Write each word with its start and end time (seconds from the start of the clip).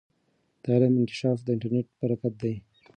د 0.63 0.65
علم 0.75 0.93
انکشاف 0.99 1.37
د 1.43 1.47
انټرنیټ 1.55 1.87
برکت 1.99 2.33
دی. 2.43 2.53